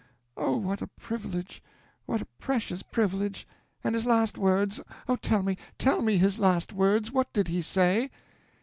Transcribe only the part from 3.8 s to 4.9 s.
And his last words